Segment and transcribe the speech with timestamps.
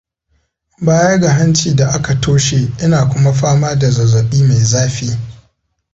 [0.85, 5.17] Baya ga hanci da aka toshe, Ina kuma fama da zazzabi mai zafi.